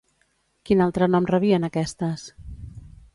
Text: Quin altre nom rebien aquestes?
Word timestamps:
Quin 0.69 0.81
altre 0.85 1.09
nom 1.15 1.29
rebien 1.33 1.67
aquestes? 1.69 2.25